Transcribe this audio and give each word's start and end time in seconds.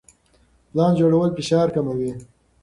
پلان 0.69 0.91
جوړول 0.99 1.29
فشار 1.37 1.67
کموي. 1.75 2.11